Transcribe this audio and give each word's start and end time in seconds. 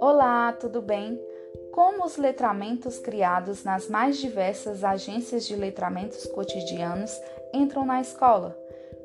Olá, 0.00 0.52
tudo 0.52 0.80
bem? 0.80 1.20
Como 1.72 2.04
os 2.04 2.16
letramentos 2.16 2.98
criados 2.98 3.64
nas 3.64 3.88
mais 3.88 4.16
diversas 4.18 4.84
agências 4.84 5.46
de 5.46 5.56
letramentos 5.56 6.26
cotidianos 6.26 7.10
entram 7.52 7.84
na 7.84 8.00
escola? 8.00 8.58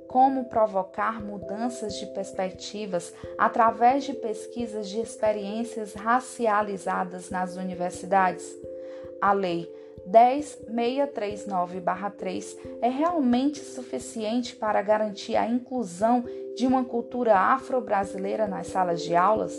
Como 0.08 0.46
provocar 0.46 1.22
mudanças 1.22 1.96
de 1.96 2.06
perspectivas 2.08 3.14
através 3.38 4.04
de 4.04 4.14
pesquisas 4.14 4.88
de 4.88 5.02
experiências 5.02 5.94
racializadas 5.94 7.30
nas 7.30 7.58
universidades? 7.58 8.58
A 9.22 9.34
Lei 9.34 9.68
10639-3 10.12 12.58
é 12.82 12.90
realmente 12.90 13.60
suficiente 13.60 14.56
para 14.56 14.82
garantir 14.82 15.36
a 15.36 15.48
inclusão 15.48 16.26
de 16.56 16.66
uma 16.66 16.84
cultura 16.84 17.38
afro-brasileira 17.38 18.48
nas 18.48 18.66
salas 18.68 19.02
de 19.02 19.16
aulas? 19.16 19.54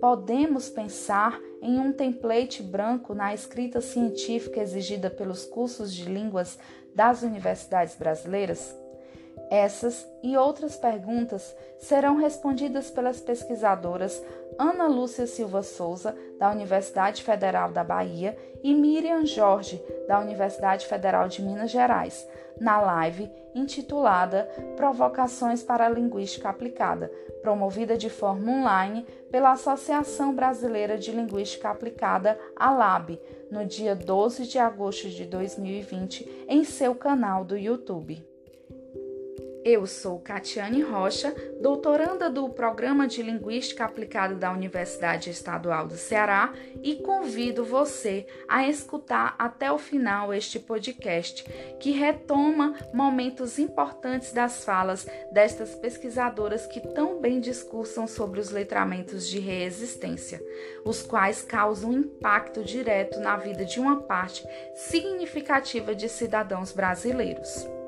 Podemos 0.00 0.68
pensar 0.68 1.40
em 1.60 1.78
um 1.78 1.92
template 1.92 2.62
branco 2.62 3.14
na 3.14 3.34
escrita 3.34 3.80
científica 3.80 4.60
exigida 4.60 5.10
pelos 5.10 5.44
cursos 5.44 5.94
de 5.94 6.04
línguas 6.04 6.58
das 6.94 7.22
universidades 7.22 7.96
brasileiras? 7.96 8.74
Essas 9.50 10.08
e 10.22 10.36
outras 10.36 10.76
perguntas 10.76 11.56
serão 11.76 12.14
respondidas 12.14 12.88
pelas 12.88 13.20
pesquisadoras 13.20 14.22
Ana 14.56 14.86
Lúcia 14.86 15.26
Silva 15.26 15.62
Souza, 15.62 16.16
da 16.38 16.50
Universidade 16.52 17.24
Federal 17.24 17.72
da 17.72 17.82
Bahia, 17.82 18.38
e 18.62 18.72
Miriam 18.72 19.26
Jorge, 19.26 19.82
da 20.06 20.20
Universidade 20.20 20.86
Federal 20.86 21.26
de 21.28 21.42
Minas 21.42 21.70
Gerais, 21.70 22.28
na 22.60 22.80
live 22.80 23.28
intitulada 23.54 24.48
Provocações 24.76 25.62
para 25.64 25.86
a 25.86 25.88
Linguística 25.88 26.48
Aplicada, 26.48 27.10
promovida 27.42 27.96
de 27.96 28.08
forma 28.08 28.52
online 28.52 29.04
pela 29.32 29.52
Associação 29.52 30.32
Brasileira 30.32 30.96
de 30.96 31.10
Linguística 31.10 31.70
Aplicada, 31.70 32.38
ALAB, 32.54 33.18
no 33.50 33.64
dia 33.64 33.96
12 33.96 34.46
de 34.46 34.58
agosto 34.58 35.08
de 35.08 35.24
2020, 35.24 36.46
em 36.46 36.62
seu 36.62 36.94
canal 36.94 37.44
do 37.44 37.56
YouTube. 37.56 38.29
Eu 39.62 39.86
sou 39.86 40.18
Catiane 40.18 40.80
Rocha, 40.80 41.34
doutoranda 41.60 42.30
do 42.30 42.48
Programa 42.48 43.06
de 43.06 43.22
Linguística 43.22 43.84
Aplicada 43.84 44.34
da 44.34 44.50
Universidade 44.50 45.28
Estadual 45.28 45.86
do 45.86 45.96
Ceará 45.96 46.54
e 46.82 46.94
convido 46.96 47.62
você 47.62 48.26
a 48.48 48.66
escutar 48.66 49.34
até 49.38 49.70
o 49.70 49.76
final 49.76 50.32
este 50.32 50.58
podcast, 50.58 51.44
que 51.78 51.90
retoma 51.90 52.74
momentos 52.94 53.58
importantes 53.58 54.32
das 54.32 54.64
falas 54.64 55.06
destas 55.30 55.74
pesquisadoras 55.74 56.66
que 56.66 56.80
tão 56.80 57.20
bem 57.20 57.38
discursam 57.38 58.06
sobre 58.06 58.40
os 58.40 58.50
letramentos 58.50 59.28
de 59.28 59.38
reexistência, 59.38 60.42
os 60.86 61.02
quais 61.02 61.42
causam 61.42 61.92
impacto 61.92 62.64
direto 62.64 63.20
na 63.20 63.36
vida 63.36 63.66
de 63.66 63.78
uma 63.78 64.00
parte 64.00 64.42
significativa 64.74 65.94
de 65.94 66.08
cidadãos 66.08 66.72
brasileiros. 66.72 67.79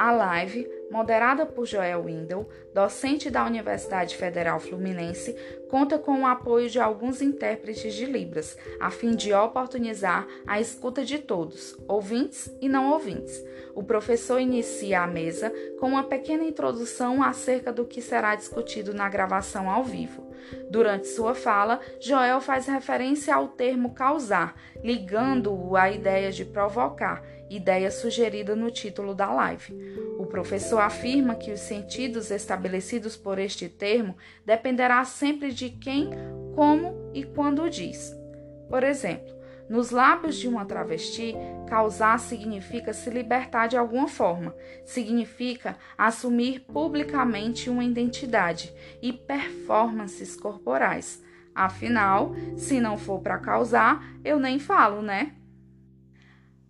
A 0.00 0.14
live, 0.14 0.64
moderada 0.90 1.44
por 1.44 1.66
Joel 1.66 2.04
Windel, 2.04 2.48
docente 2.74 3.30
da 3.30 3.44
Universidade 3.44 4.16
Federal 4.16 4.58
Fluminense, 4.58 5.36
conta 5.68 5.98
com 5.98 6.22
o 6.22 6.26
apoio 6.26 6.68
de 6.68 6.80
alguns 6.80 7.20
intérpretes 7.20 7.94
de 7.94 8.06
Libras, 8.06 8.56
a 8.80 8.90
fim 8.90 9.14
de 9.14 9.32
oportunizar 9.32 10.26
a 10.46 10.60
escuta 10.60 11.04
de 11.04 11.18
todos, 11.18 11.76
ouvintes 11.86 12.50
e 12.60 12.68
não 12.68 12.90
ouvintes. 12.92 13.42
O 13.74 13.82
professor 13.82 14.40
inicia 14.40 15.02
a 15.02 15.06
mesa 15.06 15.52
com 15.78 15.88
uma 15.88 16.04
pequena 16.04 16.44
introdução 16.44 17.22
acerca 17.22 17.72
do 17.72 17.84
que 17.84 18.00
será 18.00 18.34
discutido 18.34 18.94
na 18.94 19.08
gravação 19.08 19.70
ao 19.70 19.84
vivo. 19.84 20.26
Durante 20.70 21.08
sua 21.08 21.34
fala, 21.34 21.80
Joel 22.00 22.40
faz 22.40 22.66
referência 22.66 23.34
ao 23.34 23.48
termo 23.48 23.92
causar, 23.92 24.54
ligando-o 24.82 25.76
à 25.76 25.90
ideia 25.90 26.32
de 26.32 26.44
provocar 26.44 27.22
ideia 27.50 27.90
sugerida 27.90 28.54
no 28.54 28.70
título 28.70 29.14
da 29.14 29.32
live. 29.32 29.74
O 30.28 30.30
professor 30.30 30.80
afirma 30.80 31.34
que 31.34 31.50
os 31.50 31.60
sentidos 31.60 32.30
estabelecidos 32.30 33.16
por 33.16 33.38
este 33.38 33.66
termo 33.66 34.14
dependerá 34.44 35.02
sempre 35.02 35.50
de 35.50 35.70
quem, 35.70 36.10
como 36.54 37.10
e 37.14 37.24
quando 37.24 37.70
diz. 37.70 38.14
Por 38.68 38.84
exemplo, 38.84 39.34
nos 39.70 39.90
lábios 39.90 40.36
de 40.36 40.46
uma 40.46 40.66
travesti, 40.66 41.34
causar 41.66 42.18
significa 42.18 42.92
se 42.92 43.08
libertar 43.08 43.68
de 43.68 43.78
alguma 43.78 44.06
forma, 44.06 44.54
significa 44.84 45.78
assumir 45.96 46.60
publicamente 46.60 47.70
uma 47.70 47.82
identidade 47.82 48.70
e 49.00 49.14
performances 49.14 50.36
corporais. 50.36 51.24
Afinal, 51.54 52.34
se 52.54 52.82
não 52.82 52.98
for 52.98 53.22
para 53.22 53.38
causar, 53.38 54.04
eu 54.22 54.38
nem 54.38 54.58
falo, 54.58 55.00
né? 55.00 55.37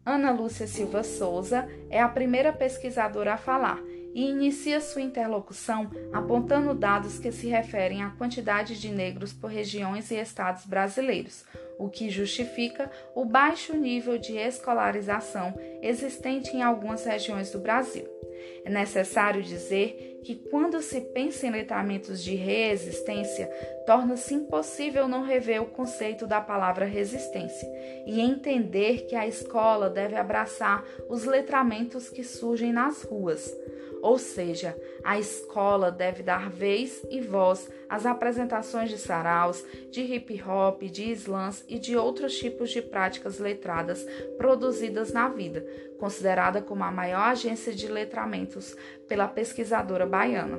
Ana 0.08 0.30
Lúcia 0.30 0.66
Silva 0.66 1.02
Souza 1.04 1.68
é 1.90 2.00
a 2.00 2.08
primeira 2.08 2.50
pesquisadora 2.50 3.34
a 3.34 3.36
falar 3.36 3.78
e 4.14 4.30
inicia 4.30 4.80
sua 4.80 5.02
interlocução 5.02 5.90
apontando 6.10 6.72
dados 6.72 7.18
que 7.18 7.30
se 7.30 7.48
referem 7.48 8.02
à 8.02 8.08
quantidade 8.08 8.80
de 8.80 8.88
negros 8.88 9.34
por 9.34 9.50
regiões 9.50 10.10
e 10.10 10.14
estados 10.14 10.64
brasileiros, 10.64 11.44
o 11.78 11.88
que 11.88 12.10
justifica 12.10 12.90
o 13.14 13.24
baixo 13.24 13.76
nível 13.76 14.18
de 14.18 14.36
escolarização 14.36 15.54
existente 15.80 16.56
em 16.56 16.62
algumas 16.62 17.04
regiões 17.04 17.50
do 17.50 17.58
Brasil. 17.58 18.06
É 18.64 18.70
necessário 18.70 19.42
dizer 19.42 20.20
que, 20.24 20.34
quando 20.34 20.82
se 20.82 21.00
pensa 21.00 21.46
em 21.46 21.50
letramentos 21.50 22.22
de 22.22 22.34
reexistência, 22.34 23.46
torna-se 23.86 24.34
impossível 24.34 25.08
não 25.08 25.22
rever 25.22 25.62
o 25.62 25.66
conceito 25.66 26.26
da 26.26 26.40
palavra 26.40 26.84
resistência 26.84 27.68
e 28.06 28.20
entender 28.20 29.06
que 29.06 29.16
a 29.16 29.26
escola 29.26 29.88
deve 29.88 30.16
abraçar 30.16 30.84
os 31.08 31.24
letramentos 31.24 32.08
que 32.08 32.22
surgem 32.22 32.72
nas 32.72 33.02
ruas. 33.02 33.56
Ou 34.00 34.18
seja, 34.18 34.76
a 35.02 35.18
escola 35.18 35.90
deve 35.90 36.22
dar 36.22 36.48
vez 36.48 37.04
e 37.10 37.20
voz 37.20 37.68
às 37.88 38.06
apresentações 38.06 38.90
de 38.90 38.98
saraus, 38.98 39.64
de 39.90 40.02
hip 40.02 40.40
hop, 40.42 40.82
de 40.82 41.10
slams 41.12 41.64
e 41.68 41.78
de 41.78 41.96
outros 41.96 42.36
tipos 42.38 42.70
de 42.70 42.80
práticas 42.80 43.38
letradas 43.38 44.04
produzidas 44.36 45.12
na 45.12 45.28
vida, 45.28 45.64
considerada 45.98 46.62
como 46.62 46.82
a 46.82 46.90
maior 46.90 47.30
agência 47.30 47.74
de 47.74 47.86
letramentos 47.88 48.74
pela 49.06 49.28
pesquisadora 49.28 50.06
baiana. 50.06 50.58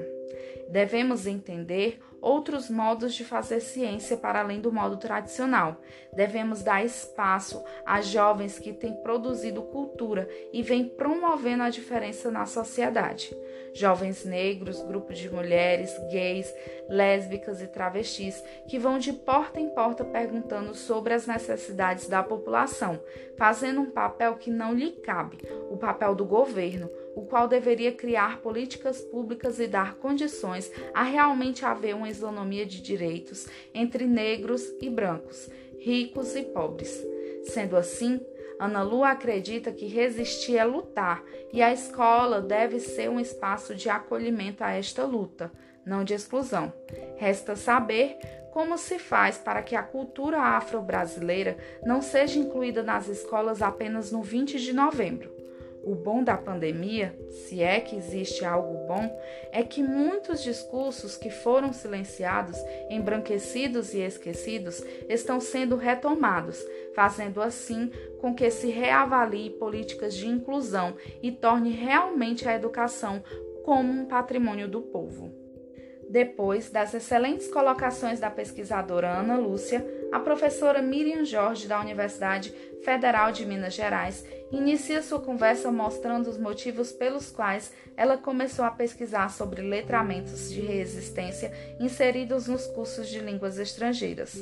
Devemos 0.70 1.26
entender 1.26 2.00
outros 2.22 2.70
modos 2.70 3.14
de 3.14 3.24
fazer 3.24 3.60
ciência 3.60 4.18
para 4.18 4.40
além 4.40 4.60
do 4.60 4.72
modo 4.72 4.98
tradicional. 4.98 5.78
Devemos 6.14 6.64
dar 6.64 6.84
espaço 6.84 7.64
a 7.86 8.02
jovens 8.02 8.60
que 8.60 8.74
têm 8.74 8.94
produzido 9.02 9.62
cultura 9.64 10.28
e 10.52 10.62
vêm 10.62 10.86
promovendo 10.86 11.64
a 11.64 11.70
diferença 11.70 12.32
na 12.32 12.46
sociedade. 12.46 13.36
Jovens 13.74 14.26
negros, 14.26 14.82
grupos 14.82 15.18
de 15.18 15.30
mulheres, 15.30 15.96
gays, 16.12 16.52
lésbicas 16.90 17.62
e 17.62 17.68
travestis 17.68 18.44
que 18.68 18.80
vão 18.80 18.98
de 18.98 19.14
porta 19.14 19.60
em 19.60 19.70
porta 19.70 20.04
perguntando 20.04 20.74
sobre 20.74 21.14
as 21.14 21.28
necessidades 21.28 22.08
da 22.08 22.24
população, 22.24 23.00
fazendo 23.38 23.82
um 23.82 23.92
papel 23.92 24.36
que 24.36 24.50
não 24.50 24.74
lhe 24.74 24.92
cabe, 24.92 25.38
o 25.70 25.78
papel 25.78 26.16
do 26.16 26.26
governo, 26.26 26.90
o 27.16 27.26
qual 27.26 27.48
deveria 27.48 27.92
criar 27.92 28.42
políticas 28.42 29.02
públicas 29.02 29.60
e 29.60 29.68
dar 29.68 29.96
condições 29.96 30.72
a 30.94 31.04
realmente 31.04 31.66
haver 31.66 31.96
uma 31.96 32.10
isonomia 32.10 32.66
de 32.66 32.82
direitos 32.82 33.48
entre 33.74 34.06
negros 34.06 34.64
e 34.82 34.90
brancos, 34.90 35.50
ricos 35.80 36.36
e 36.36 36.44
pobres. 36.44 37.06
Sendo 37.44 37.78
assim, 37.78 38.20
Ana 38.60 38.84
Lu 38.84 39.04
acredita 39.04 39.72
que 39.72 39.86
resistir 39.86 40.58
é 40.58 40.66
lutar 40.66 41.24
e 41.54 41.62
a 41.62 41.72
escola 41.72 42.42
deve 42.42 42.80
ser 42.80 43.10
um 43.10 43.20
espaço 43.20 43.74
de 43.74 43.90
acolhimento 43.90 44.64
a 44.64 44.72
esta 44.72 45.06
luta, 45.06 45.50
não 45.86 46.04
de 46.04 46.14
exclusão. 46.14 46.74
Resta 47.18 47.56
saber 47.56 48.18
como 48.52 48.78
se 48.78 49.00
faz 49.00 49.38
para 49.38 49.62
que 49.62 49.76
a 49.76 49.84
cultura 49.84 50.40
afro-brasileira 50.40 51.58
não 51.86 52.02
seja 52.02 52.38
incluída 52.38 52.84
nas 52.84 53.08
escolas 53.08 53.62
apenas 53.62 54.12
no 54.12 54.22
20 54.22 54.60
de 54.60 54.74
novembro. 54.74 55.39
O 55.90 55.96
bom 55.96 56.24
da 56.24 56.38
pandemia, 56.38 57.18
se 57.32 57.64
é 57.64 57.80
que 57.80 57.96
existe 57.96 58.46
algo 58.46 58.86
bom, 58.86 59.20
é 59.52 59.64
que 59.64 59.82
muitos 59.82 60.44
discursos 60.44 61.18
que 61.18 61.32
foram 61.32 61.74
silenciados, 61.74 62.56
embranquecidos 62.92 63.96
e 63.96 64.02
esquecidos 64.02 64.84
estão 65.10 65.42
sendo 65.42 65.76
retomados, 65.76 66.64
fazendo 66.94 67.42
assim 67.42 67.92
com 68.22 68.36
que 68.36 68.52
se 68.52 68.70
reavalie 68.70 69.50
políticas 69.50 70.14
de 70.14 70.28
inclusão 70.28 70.96
e 71.24 71.32
torne 71.32 71.72
realmente 71.72 72.48
a 72.48 72.54
educação 72.54 73.24
como 73.64 73.92
um 73.92 74.06
patrimônio 74.06 74.68
do 74.68 74.84
povo. 74.84 75.49
Depois 76.10 76.72
das 76.72 76.96
excelentes 76.96 77.48
colocações 77.50 78.20
da 78.20 78.32
pesquisadora 78.32 79.10
Ana 79.10 79.38
Lúcia, 79.38 79.86
a 80.12 80.20
professora 80.20 80.82
Miriam 80.82 81.24
Jorge, 81.24 81.68
da 81.68 81.80
Universidade 81.80 82.52
Federal 82.84 83.32
de 83.32 83.46
Minas 83.46 83.76
Gerais, 83.76 84.26
inicia 84.52 85.04
sua 85.04 85.20
conversa 85.20 85.72
mostrando 85.72 86.28
os 86.28 86.40
motivos 86.40 86.92
pelos 86.92 87.30
quais 87.30 87.72
ela 87.96 88.18
começou 88.18 88.66
a 88.66 88.72
pesquisar 88.72 89.30
sobre 89.30 89.62
letramentos 89.62 90.52
de 90.52 90.62
resistência 90.62 91.52
inseridos 91.80 92.48
nos 92.48 92.66
cursos 92.66 93.08
de 93.08 93.20
línguas 93.20 93.60
estrangeiras. 93.60 94.34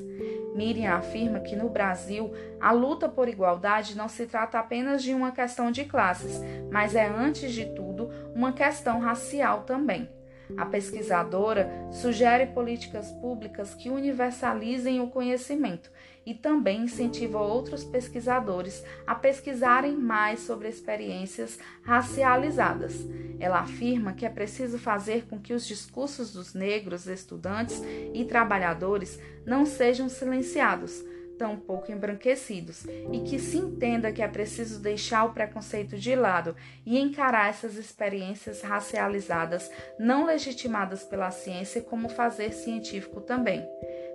Miriam 0.55 0.93
afirma 0.93 1.41
que 1.41 1.57
no 1.57 1.67
Brasil 1.67 2.31
a 2.61 2.71
luta 2.71 3.09
por 3.09 3.27
igualdade 3.27 3.97
não 3.97 4.07
se 4.07 4.25
trata 4.25 4.57
apenas 4.57 5.03
de 5.03 5.13
uma 5.13 5.33
questão 5.33 5.69
de 5.69 5.83
classes, 5.83 6.39
mas 6.71 6.95
é, 6.95 7.05
antes 7.05 7.51
de 7.51 7.65
tudo, 7.75 8.09
uma 8.33 8.53
questão 8.53 9.01
racial 9.01 9.63
também. 9.63 10.07
A 10.55 10.65
pesquisadora 10.65 11.69
sugere 11.91 12.47
políticas 12.47 13.11
públicas 13.11 13.73
que 13.73 13.89
universalizem 13.89 15.01
o 15.01 15.07
conhecimento 15.07 15.91
e 16.25 16.33
também 16.33 16.83
incentiva 16.83 17.39
outros 17.39 17.83
pesquisadores 17.83 18.83
a 19.05 19.15
pesquisarem 19.15 19.95
mais 19.95 20.41
sobre 20.41 20.67
experiências 20.67 21.59
racializadas. 21.83 23.05
Ela 23.39 23.59
afirma 23.59 24.13
que 24.13 24.25
é 24.25 24.29
preciso 24.29 24.77
fazer 24.77 25.25
com 25.27 25.39
que 25.39 25.53
os 25.53 25.65
discursos 25.65 26.33
dos 26.33 26.53
negros, 26.53 27.07
estudantes 27.07 27.81
e 28.13 28.25
trabalhadores 28.25 29.19
não 29.45 29.65
sejam 29.65 30.09
silenciados 30.09 31.03
tão 31.37 31.57
pouco 31.57 31.91
embranquecidos 31.91 32.85
e 33.11 33.21
que 33.21 33.39
se 33.39 33.57
entenda 33.57 34.11
que 34.11 34.21
é 34.21 34.27
preciso 34.27 34.79
deixar 34.79 35.25
o 35.25 35.33
preconceito 35.33 35.97
de 35.97 36.15
lado 36.15 36.55
e 36.85 36.99
encarar 36.99 37.49
essas 37.49 37.75
experiências 37.75 38.61
racializadas 38.61 39.69
não 39.99 40.25
legitimadas 40.25 41.03
pela 41.03 41.31
ciência 41.31 41.81
como 41.81 42.09
fazer 42.09 42.51
científico 42.51 43.21
também. 43.21 43.65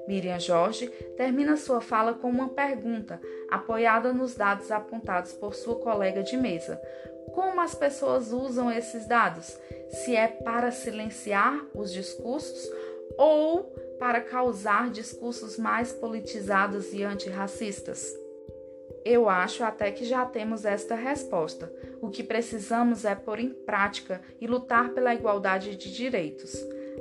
Miriam 0.06 0.38
Jorge 0.38 0.88
termina 1.16 1.56
sua 1.56 1.80
fala 1.80 2.14
com 2.14 2.28
uma 2.28 2.48
pergunta, 2.48 3.20
apoiada 3.50 4.12
nos 4.12 4.34
dados 4.34 4.70
apontados 4.70 5.32
por 5.32 5.54
sua 5.54 5.76
colega 5.76 6.22
de 6.22 6.36
mesa. 6.36 6.80
Como 7.32 7.60
as 7.60 7.74
pessoas 7.74 8.32
usam 8.32 8.70
esses 8.70 9.06
dados? 9.06 9.58
Se 9.88 10.16
é 10.16 10.26
para 10.26 10.70
silenciar 10.70 11.64
os 11.74 11.92
discursos 11.92 12.68
ou 13.18 13.64
para 13.98 14.20
causar 14.20 14.90
discursos 14.90 15.58
mais 15.58 15.92
politizados 15.92 16.92
e 16.92 17.02
antirracistas? 17.02 18.16
Eu 19.04 19.28
acho 19.28 19.64
até 19.64 19.90
que 19.90 20.04
já 20.04 20.24
temos 20.24 20.64
esta 20.64 20.94
resposta. 20.94 21.72
O 22.00 22.08
que 22.08 22.22
precisamos 22.22 23.04
é 23.04 23.14
pôr 23.14 23.40
em 23.40 23.50
prática 23.50 24.20
e 24.40 24.46
lutar 24.46 24.90
pela 24.90 25.14
igualdade 25.14 25.76
de 25.76 25.92
direitos. 25.92 26.54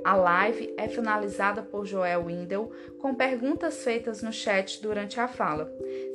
A 0.03 0.15
live 0.15 0.73
é 0.77 0.87
finalizada 0.87 1.61
por 1.61 1.85
Joel 1.85 2.25
Windel 2.25 2.71
com 2.99 3.13
perguntas 3.13 3.83
feitas 3.83 4.21
no 4.21 4.31
chat 4.31 4.81
durante 4.81 5.19
a 5.19 5.27
fala, 5.27 5.71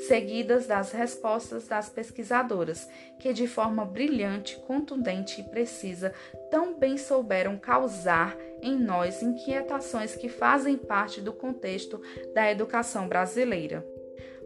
seguidas 0.07 0.67
das 0.67 0.93
respostas 0.93 1.69
das 1.69 1.89
pesquisadoras, 1.89 2.89
que 3.19 3.33
de 3.33 3.47
forma 3.47 3.85
brilhante, 3.85 4.57
contundente 4.67 5.41
e 5.41 5.45
precisa 5.45 6.13
tão 6.51 6.79
bem 6.79 6.97
souberam 6.97 7.57
causar 7.59 8.37
em 8.63 8.77
nós 8.77 9.23
inquietações 9.23 10.15
que 10.15 10.29
fazem 10.29 10.77
parte 10.77 11.21
do 11.21 11.33
contexto 11.33 12.01
da 12.35 12.51
educação 12.51 13.09
brasileira. 13.09 13.96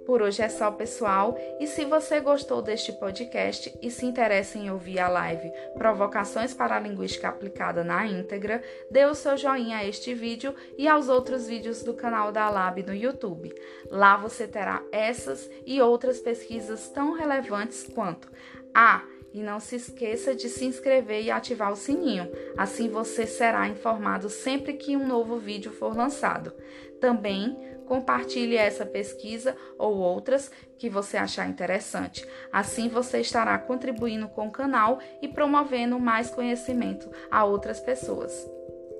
Por 0.06 0.22
hoje 0.22 0.42
é 0.42 0.48
só, 0.48 0.70
pessoal. 0.70 1.38
E 1.60 1.66
se 1.66 1.84
você 1.84 2.20
gostou 2.20 2.62
deste 2.62 2.92
podcast 2.92 3.72
e 3.80 3.90
se 3.90 4.06
interessa 4.06 4.58
em 4.58 4.70
ouvir 4.70 4.98
a 4.98 5.08
live 5.08 5.50
Provocações 5.74 6.54
para 6.54 6.76
a 6.76 6.80
Linguística 6.80 7.28
Aplicada 7.28 7.84
na 7.84 8.06
íntegra, 8.06 8.62
dê 8.90 9.04
o 9.04 9.14
seu 9.14 9.36
joinha 9.36 9.78
a 9.78 9.84
este 9.84 10.14
vídeo 10.14 10.54
e 10.76 10.88
aos 10.88 11.08
outros 11.08 11.46
vídeos 11.46 11.82
do 11.82 11.94
canal 11.94 12.32
da 12.32 12.48
Lab 12.48 12.82
no 12.82 12.94
YouTube. 12.94 13.54
Lá 13.90 14.16
você 14.16 14.46
terá 14.46 14.82
essas 14.90 15.50
e 15.64 15.80
outras 15.80 16.18
pesquisas 16.18 16.88
tão 16.88 17.12
relevantes 17.12 17.86
quanto 17.94 18.28
a 18.74 19.04
e 19.32 19.42
não 19.42 19.60
se 19.60 19.76
esqueça 19.76 20.34
de 20.34 20.48
se 20.48 20.64
inscrever 20.64 21.22
e 21.22 21.30
ativar 21.30 21.72
o 21.72 21.76
sininho, 21.76 22.30
assim 22.56 22.88
você 22.88 23.26
será 23.26 23.68
informado 23.68 24.28
sempre 24.28 24.74
que 24.74 24.96
um 24.96 25.06
novo 25.06 25.38
vídeo 25.38 25.72
for 25.72 25.96
lançado. 25.96 26.52
Também 27.00 27.56
compartilhe 27.86 28.56
essa 28.56 28.86
pesquisa 28.86 29.56
ou 29.76 29.96
outras 29.96 30.50
que 30.78 30.88
você 30.88 31.16
achar 31.16 31.48
interessante. 31.48 32.24
Assim 32.52 32.88
você 32.88 33.20
estará 33.20 33.58
contribuindo 33.58 34.28
com 34.28 34.46
o 34.46 34.52
canal 34.52 35.00
e 35.20 35.26
promovendo 35.26 35.98
mais 35.98 36.30
conhecimento 36.30 37.10
a 37.28 37.44
outras 37.44 37.80
pessoas. 37.80 38.48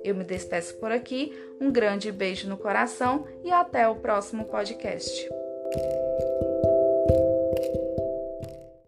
Eu 0.03 0.15
me 0.15 0.23
despeço 0.23 0.75
por 0.75 0.91
aqui, 0.91 1.31
um 1.61 1.71
grande 1.71 2.11
beijo 2.11 2.49
no 2.49 2.57
coração 2.57 3.25
e 3.45 3.51
até 3.51 3.87
o 3.87 3.95
próximo 3.95 4.45
podcast. 4.45 5.29